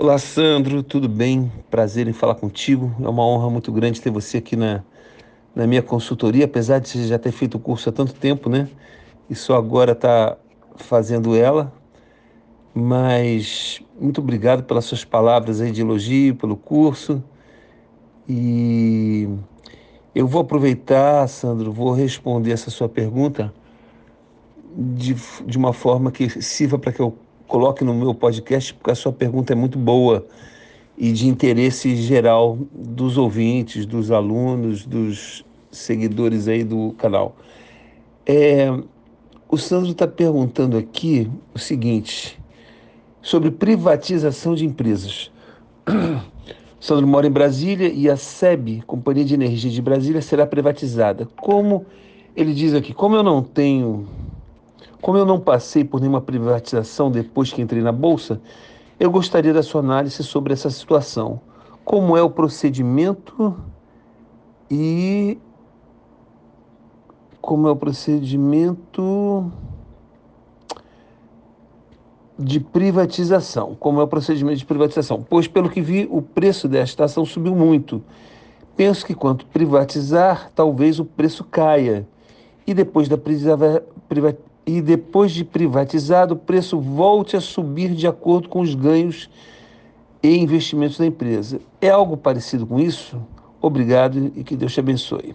[0.00, 1.50] Olá, Sandro, tudo bem?
[1.68, 2.94] Prazer em falar contigo.
[3.02, 4.84] É uma honra muito grande ter você aqui na,
[5.52, 8.68] na minha consultoria, apesar de você já ter feito o curso há tanto tempo, né?
[9.28, 10.38] E só agora está
[10.76, 11.72] fazendo ela.
[12.72, 17.20] Mas muito obrigado pelas suas palavras aí de elogio, pelo curso.
[18.28, 19.28] E
[20.14, 23.52] eu vou aproveitar, Sandro, vou responder essa sua pergunta
[24.76, 27.18] de, de uma forma que sirva para que eu
[27.48, 30.24] coloque no meu podcast, porque a sua pergunta é muito boa
[30.96, 37.36] e de interesse geral dos ouvintes, dos alunos, dos seguidores aí do canal.
[38.26, 38.70] É,
[39.48, 42.38] o Sandro está perguntando aqui o seguinte,
[43.22, 45.30] sobre privatização de empresas.
[46.78, 51.26] Sandro mora em Brasília e a SEB, Companhia de Energia de Brasília, será privatizada.
[51.40, 51.86] Como
[52.36, 54.06] ele diz aqui, como eu não tenho
[55.00, 58.40] como eu não passei por nenhuma privatização depois que entrei na Bolsa,
[58.98, 61.40] eu gostaria da sua análise sobre essa situação.
[61.84, 63.56] Como é o procedimento
[64.70, 65.38] e.
[67.40, 69.50] Como é o procedimento
[72.38, 73.74] de privatização?
[73.76, 75.24] Como é o procedimento de privatização?
[75.30, 78.02] Pois, pelo que vi, o preço desta ação subiu muito.
[78.76, 82.06] Penso que quanto privatizar, talvez o preço caia.
[82.66, 88.50] E depois da privatização e depois de privatizado, o preço volte a subir de acordo
[88.50, 89.30] com os ganhos
[90.22, 91.58] e investimentos da empresa.
[91.80, 93.18] É algo parecido com isso?
[93.62, 95.34] Obrigado e que Deus te abençoe.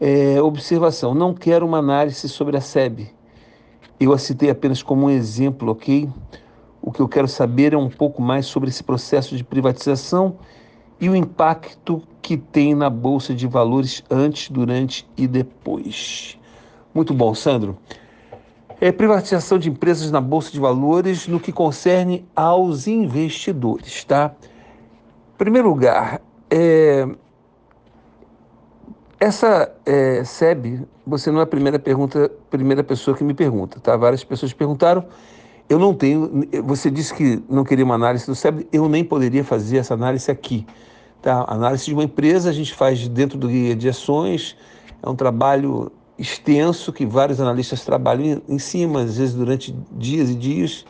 [0.00, 3.10] É, observação: não quero uma análise sobre a SEB.
[4.00, 6.08] Eu a citei apenas como um exemplo, ok?
[6.80, 10.38] O que eu quero saber é um pouco mais sobre esse processo de privatização
[10.98, 16.38] e o impacto que tem na Bolsa de Valores antes, durante e depois.
[16.94, 17.76] Muito bom, Sandro
[18.82, 24.34] é, privatização de empresas na Bolsa de Valores no que concerne aos investidores, tá?
[25.34, 27.06] Em primeiro lugar, é,
[29.20, 33.96] essa é, SEB, você não é a primeira pergunta, primeira pessoa que me pergunta, tá?
[33.96, 35.06] Várias pessoas perguntaram.
[35.68, 36.48] Eu não tenho.
[36.64, 40.28] Você disse que não queria uma análise do SEB, eu nem poderia fazer essa análise
[40.28, 40.66] aqui.
[41.22, 41.44] Tá?
[41.46, 44.56] análise de uma empresa a gente faz dentro do guia de ações,
[45.00, 50.34] é um trabalho extenso que vários analistas trabalham em cima, às vezes durante dias e
[50.34, 50.84] dias,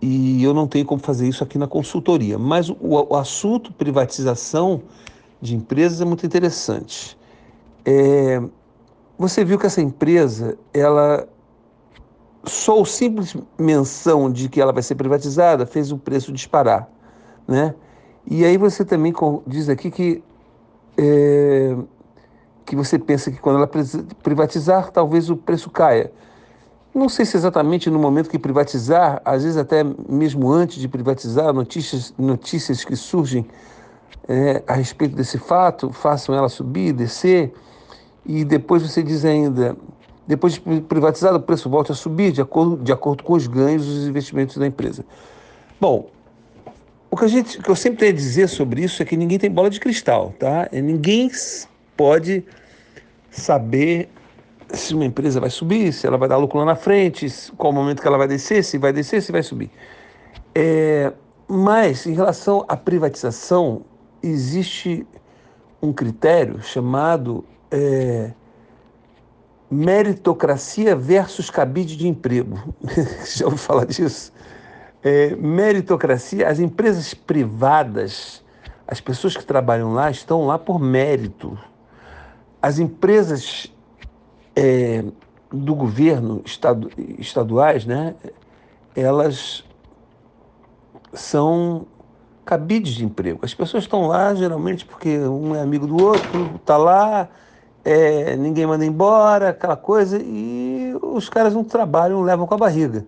[0.00, 2.38] e eu não tenho como fazer isso aqui na consultoria.
[2.38, 4.82] Mas o, o assunto privatização
[5.40, 7.16] de empresas é muito interessante.
[7.84, 8.42] É,
[9.18, 11.26] você viu que essa empresa, ela
[12.44, 16.88] só o simples menção de que ela vai ser privatizada fez o preço disparar,
[17.46, 17.74] né?
[18.28, 19.12] E aí você também
[19.46, 20.22] diz aqui que
[20.98, 21.76] é,
[22.66, 23.70] que você pensa que quando ela
[24.22, 26.12] privatizar, talvez o preço caia.
[26.92, 31.52] Não sei se exatamente no momento que privatizar, às vezes até mesmo antes de privatizar,
[31.52, 33.46] notícias, notícias que surgem
[34.28, 37.52] é, a respeito desse fato façam ela subir, descer,
[38.24, 39.76] e depois você diz ainda,
[40.26, 43.86] depois de privatizado, o preço volta a subir de acordo, de acordo com os ganhos
[43.86, 45.04] dos investimentos da empresa.
[45.80, 46.08] Bom,
[47.10, 49.16] o que, a gente, o que eu sempre tenho a dizer sobre isso é que
[49.16, 50.68] ninguém tem bola de cristal, tá?
[50.72, 51.30] Ninguém
[51.96, 52.44] pode
[53.30, 54.08] saber
[54.72, 57.26] se uma empresa vai subir, se ela vai dar lucro lá na frente,
[57.56, 59.70] qual o momento que ela vai descer, se vai descer, se vai subir.
[60.54, 61.12] É,
[61.46, 63.82] mas, em relação à privatização,
[64.22, 65.06] existe
[65.80, 68.32] um critério chamado é,
[69.70, 72.74] meritocracia versus cabide de emprego.
[73.36, 74.32] Já ouviu falar disso?
[75.02, 78.42] É, meritocracia, as empresas privadas,
[78.88, 81.56] as pessoas que trabalham lá estão lá por mérito
[82.66, 83.72] as empresas
[84.56, 85.04] é,
[85.52, 88.16] do governo estadu, estaduais, né,
[88.92, 89.62] elas
[91.12, 91.86] são
[92.44, 93.38] cabides de emprego.
[93.42, 97.28] As pessoas estão lá geralmente porque um é amigo do outro, está lá,
[97.84, 103.06] é, ninguém manda embora, aquela coisa, e os caras não trabalham, levam com a barriga.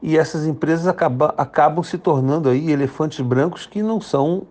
[0.00, 4.46] E essas empresas acabam, acabam se tornando aí elefantes brancos que não são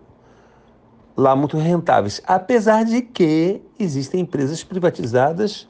[1.16, 5.66] lá muito rentáveis, apesar de que existem empresas privatizadas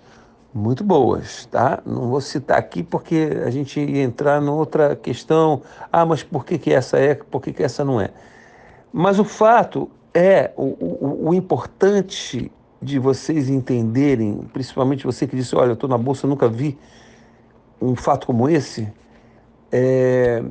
[0.52, 1.80] muito boas, tá?
[1.86, 5.62] Não vou citar aqui porque a gente ia entrar noutra questão,
[5.92, 8.10] ah, mas por que, que essa é, por que, que essa não é?
[8.92, 12.50] Mas o fato é, o, o, o importante
[12.80, 16.78] de vocês entenderem, principalmente você que disse, olha, eu estou na Bolsa, nunca vi
[17.80, 18.90] um fato como esse,
[19.70, 20.42] é,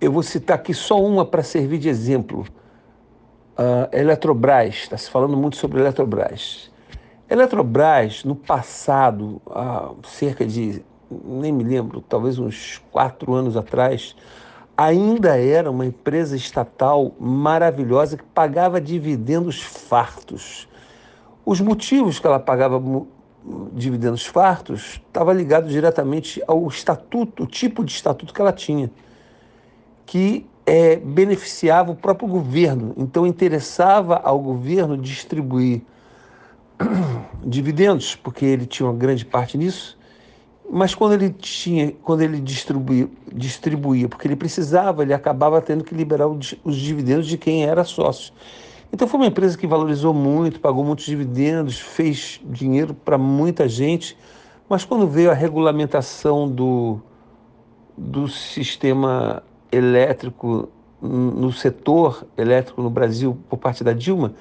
[0.00, 2.44] eu vou citar aqui só uma para servir de exemplo
[3.58, 6.70] uh, Eletrobras, está se falando muito sobre Eletrobras.
[7.28, 14.14] Eletrobras, no passado, há cerca de, nem me lembro, talvez uns quatro anos atrás,
[14.76, 20.68] ainda era uma empresa estatal maravilhosa que pagava dividendos fartos.
[21.44, 22.82] Os motivos que ela pagava
[23.72, 28.90] dividendos fartos estava ligado diretamente ao estatuto, o tipo de estatuto que ela tinha,
[30.06, 32.94] que é, beneficiava o próprio governo.
[32.96, 35.82] Então interessava ao governo distribuir
[37.44, 39.98] dividendos, porque ele tinha uma grande parte nisso.
[40.70, 45.94] Mas quando ele tinha, quando ele distribuía, distribuía, porque ele precisava, ele acabava tendo que
[45.94, 48.32] liberar os dividendos de quem era sócio.
[48.92, 54.16] Então foi uma empresa que valorizou muito, pagou muitos dividendos, fez dinheiro para muita gente,
[54.68, 57.00] mas quando veio a regulamentação do,
[57.96, 59.42] do sistema
[59.72, 60.68] elétrico
[61.02, 64.34] no setor elétrico no Brasil por parte da Dilma,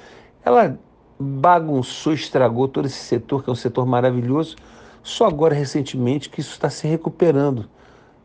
[0.46, 0.78] ela
[1.20, 4.56] bagunçou, estragou todo esse setor, que é um setor maravilhoso.
[5.02, 7.68] Só agora, recentemente, que isso está se recuperando.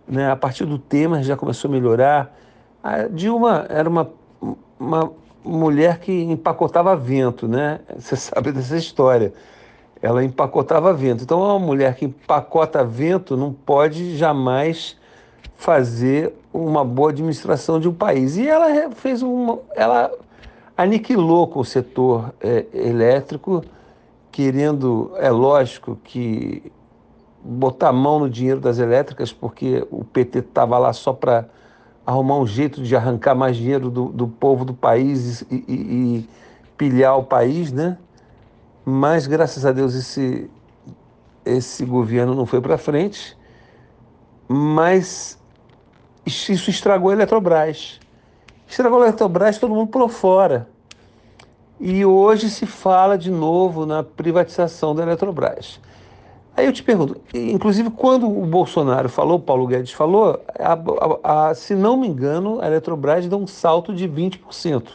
[0.07, 0.31] Né?
[0.31, 2.37] A partir do tema já começou a melhorar.
[2.83, 4.11] A Dilma era uma,
[4.79, 5.13] uma
[5.43, 7.81] mulher que empacotava vento, né?
[7.99, 9.33] Você sabe dessa história.
[10.03, 11.25] Ela empacotava vento.
[11.25, 14.97] Então, uma mulher que empacota vento não pode jamais
[15.57, 18.37] fazer uma boa administração de um país.
[18.37, 20.11] E ela fez uma, ela
[20.77, 23.63] aniquilou com o setor é, elétrico,
[24.33, 26.73] querendo, é lógico que
[27.43, 31.47] botar a mão no dinheiro das elétricas, porque o PT estava lá só para
[32.05, 36.29] arrumar um jeito de arrancar mais dinheiro do, do povo do país e, e, e,
[36.77, 37.97] pilhar o país, né?
[38.85, 40.51] Mas graças a Deus esse,
[41.45, 43.37] esse governo não foi para frente,
[44.47, 45.39] mas
[46.27, 48.01] isso estragou a Eletrobras.
[48.67, 50.69] Estragou a Eletrobras, todo mundo pulou fora.
[51.79, 55.81] E hoje se fala de novo na privatização da Eletrobras.
[56.57, 60.73] Aí eu te pergunto, inclusive quando o Bolsonaro falou, Paulo Guedes falou, a,
[61.23, 64.89] a, a, se não me engano, a Eletrobras deu um salto de 20%.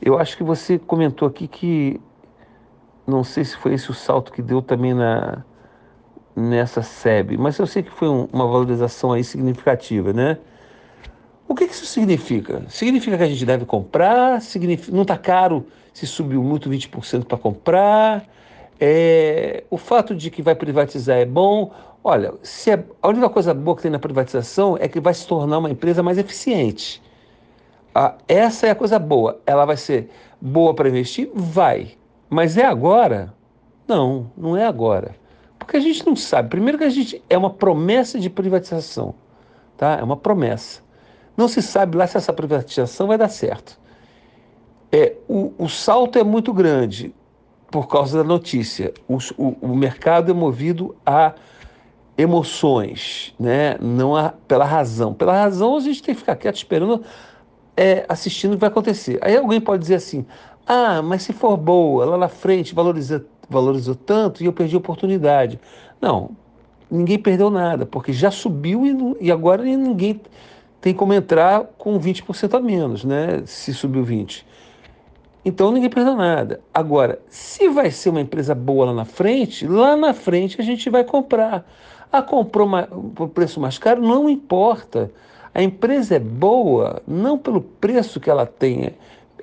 [0.00, 1.98] Eu acho que você comentou aqui que,
[3.06, 5.42] não sei se foi esse o salto que deu também na,
[6.36, 10.38] nessa SEB, mas eu sei que foi um, uma valorização aí significativa, né?
[11.46, 12.62] O que, que isso significa?
[12.68, 14.40] Significa que a gente deve comprar?
[14.40, 18.26] Significa, não está caro se subiu muito 20% para comprar?
[18.80, 21.72] É, o fato de que vai privatizar é bom.
[22.02, 25.26] Olha, se é, a única coisa boa que tem na privatização é que vai se
[25.26, 27.00] tornar uma empresa mais eficiente.
[27.94, 29.40] Ah, essa é a coisa boa.
[29.46, 30.10] Ela vai ser
[30.40, 31.30] boa para investir?
[31.32, 31.92] Vai.
[32.28, 33.32] Mas é agora?
[33.86, 35.14] Não, não é agora.
[35.64, 36.50] Porque a gente não sabe.
[36.50, 39.14] Primeiro que a gente é uma promessa de privatização,
[39.76, 39.98] tá?
[39.98, 40.82] É uma promessa.
[41.36, 43.80] Não se sabe lá se essa privatização vai dar certo.
[44.92, 47.14] É, o, o salto é muito grande
[47.70, 48.92] por causa da notícia.
[49.08, 51.34] O, o, o mercado é movido a
[52.16, 53.76] emoções, né?
[53.80, 55.12] não a, pela razão.
[55.12, 57.02] Pela razão, a gente tem que ficar quieto esperando,
[57.76, 59.18] é, assistindo o que vai acontecer.
[59.22, 60.24] Aí alguém pode dizer assim:
[60.66, 64.78] ah, mas se for boa, lá na frente valoriza, valorizou tanto e eu perdi a
[64.78, 65.58] oportunidade.
[66.00, 66.30] Não,
[66.90, 70.20] ninguém perdeu nada, porque já subiu e, e agora ninguém
[70.80, 73.42] tem como entrar com 20% a menos, né?
[73.46, 74.44] Se subiu 20%.
[75.44, 76.60] Então ninguém perdeu nada.
[76.72, 80.88] Agora, se vai ser uma empresa boa lá na frente, lá na frente a gente
[80.88, 81.66] vai comprar.
[82.10, 82.68] Ah, comprou
[83.14, 84.00] por preço mais caro?
[84.00, 85.10] Não importa.
[85.54, 88.94] A empresa é boa não pelo preço que ela tem,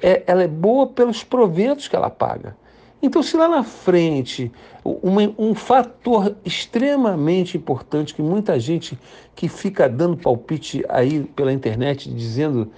[0.02, 2.56] é, ela é boa pelos proventos que ela paga.
[3.02, 4.52] Então, se lá na frente,
[4.86, 8.98] um, um fator extremamente importante que muita gente
[9.36, 12.72] que fica dando palpite aí pela internet dizendo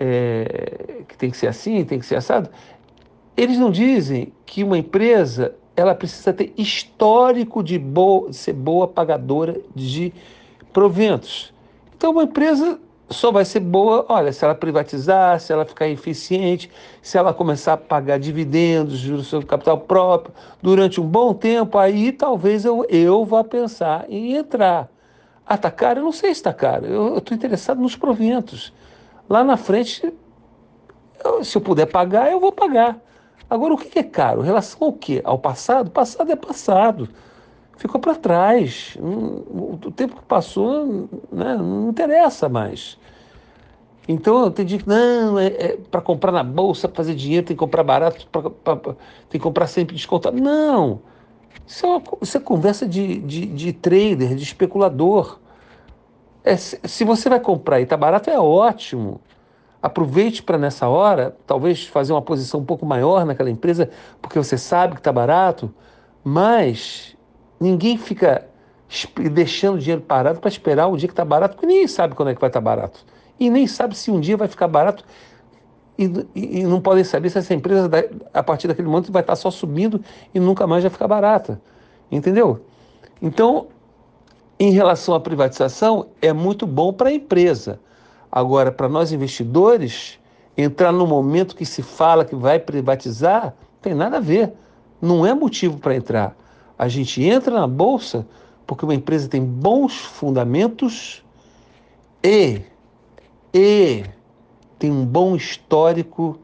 [0.00, 2.48] é, que tem que ser assim, tem que ser assado.
[3.36, 9.60] Eles não dizem que uma empresa ela precisa ter histórico de, boa, ser boa pagadora
[9.74, 10.10] de
[10.72, 11.52] proventos.
[11.94, 16.70] Então, uma empresa só vai ser boa, olha, se ela privatizar, se ela ficar eficiente,
[17.00, 22.10] se ela começar a pagar dividendos, juros sobre capital próprio, durante um bom tempo, aí
[22.10, 24.88] talvez eu, eu vá pensar em entrar.
[25.46, 26.00] Ah, está caro?
[26.00, 26.86] Eu não sei se está caro.
[26.86, 28.72] Eu estou interessado nos proventos.
[29.28, 30.12] Lá na frente,
[31.24, 32.98] eu, se eu puder pagar, eu vou pagar.
[33.48, 34.40] Agora, o que é caro?
[34.40, 35.20] Relação ao quê?
[35.24, 35.88] Ao passado?
[35.90, 37.08] Passado é passado.
[37.76, 38.96] Ficou para trás.
[38.98, 42.98] O tempo que passou né, não interessa mais.
[44.08, 47.60] Então, eu entendi que não, é, é para comprar na bolsa, fazer dinheiro, tem que
[47.60, 48.92] comprar barato, pra, pra, pra,
[49.28, 50.40] tem que comprar sempre descontado.
[50.40, 51.00] Não!
[51.66, 55.40] Isso é, uma, isso é conversa de, de, de trader, de especulador.
[56.44, 59.20] É, se você vai comprar e está barato, é ótimo.
[59.82, 63.90] Aproveite para nessa hora, talvez fazer uma posição um pouco maior naquela empresa,
[64.22, 65.74] porque você sabe que está barato,
[66.22, 67.15] mas
[67.60, 68.46] ninguém fica
[69.32, 72.28] deixando o dinheiro parado para esperar o dia que está barato, porque ninguém sabe quando
[72.28, 73.04] é que vai estar tá barato.
[73.38, 75.04] e nem sabe se um dia vai ficar barato
[75.98, 77.90] e, e, e não podem saber se essa empresa,
[78.32, 80.00] a partir daquele momento, vai estar só subindo
[80.34, 81.60] e nunca mais vai ficar barata.
[82.10, 82.60] Entendeu?
[83.20, 83.68] Então,
[84.58, 87.80] em relação à privatização, é muito bom para a empresa.
[88.30, 90.18] Agora, para nós investidores,
[90.56, 94.52] entrar no momento que se fala que vai privatizar, tem nada a ver.
[95.00, 96.36] Não é motivo para entrar.
[96.78, 98.26] A gente entra na bolsa
[98.66, 101.22] porque uma empresa tem bons fundamentos
[102.22, 102.60] e,
[103.54, 104.04] e
[104.78, 106.38] tem um bom histórico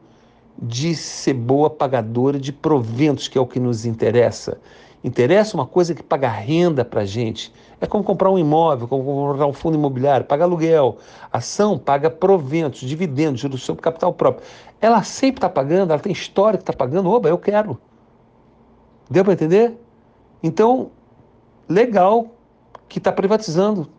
[0.57, 4.59] de ser boa pagadora de proventos, que é o que nos interessa.
[5.03, 7.51] Interessa uma coisa que paga renda para a gente.
[7.81, 10.97] É como comprar um imóvel, como comprar um fundo imobiliário, paga aluguel.
[11.31, 14.47] ação paga proventos, dividendos, juros sobre capital próprio.
[14.79, 17.09] Ela sempre está pagando, ela tem história que está pagando.
[17.09, 17.77] Oba, eu quero.
[19.09, 19.82] Deu para entender?
[20.43, 20.91] Então,
[21.67, 22.35] legal
[22.89, 23.89] que está privatizando.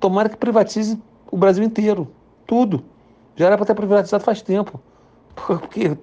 [0.00, 0.98] Tomara que privatize
[1.30, 2.08] o Brasil inteiro.
[2.46, 2.82] Tudo.
[3.36, 4.80] Já era para ter privatizado faz tempo.
[5.36, 5.96] Porque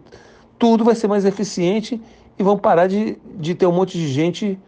[0.57, 2.01] tudo vai ser mais eficiente
[2.37, 4.59] e vão parar de, de ter um monte de gente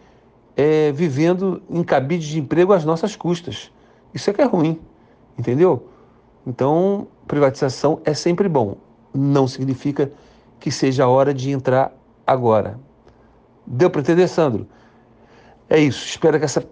[0.57, 3.71] é, vivendo em cabide de emprego às nossas custas.
[4.13, 4.79] Isso é que é ruim,
[5.37, 5.87] entendeu?
[6.45, 8.75] Então, privatização é sempre bom.
[9.13, 10.11] Não significa
[10.59, 11.93] que seja a hora de entrar
[12.25, 12.79] agora.
[13.65, 14.67] Deu para entender, Sandro?
[15.71, 16.05] É isso.
[16.05, 16.65] Espero que essa,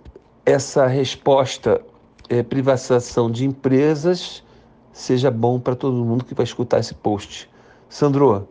[0.46, 1.80] essa resposta,
[2.28, 4.44] é, privatização de empresas,
[4.92, 7.50] seja bom para todo mundo que vai escutar esse post.
[7.88, 8.46] Sandro,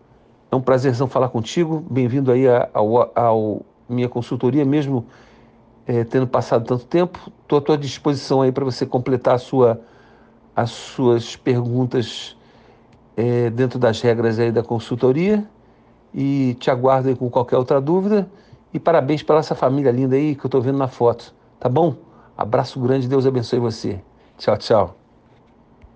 [0.50, 1.85] é um prazerzão falar contigo.
[1.90, 5.05] Bem-vindo aí ao, minha consultoria, mesmo
[5.87, 7.31] é, tendo passado tanto tempo.
[7.43, 9.78] Estou à tua disposição aí para você completar a sua,
[10.57, 12.38] as suas perguntas
[13.19, 15.47] é, dentro das regras aí da consultoria.
[16.14, 18.26] E te aguardo aí com qualquer outra dúvida.
[18.73, 21.35] E parabéns pela essa família linda aí que eu estou vendo na foto.
[21.59, 21.97] Tá bom?
[22.37, 24.01] Abraço grande, Deus abençoe você.
[24.37, 24.98] Tchau, tchau.